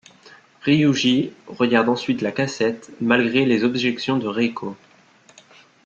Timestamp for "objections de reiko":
3.63-4.75